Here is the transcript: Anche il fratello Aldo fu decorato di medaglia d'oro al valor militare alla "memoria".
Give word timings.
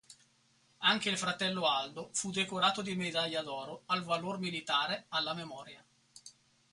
Anche 0.79 1.11
il 1.11 1.17
fratello 1.19 1.67
Aldo 1.67 2.09
fu 2.11 2.31
decorato 2.31 2.81
di 2.81 2.95
medaglia 2.95 3.43
d'oro 3.43 3.83
al 3.85 4.01
valor 4.03 4.39
militare 4.39 5.05
alla 5.09 5.35
"memoria". 5.35 5.85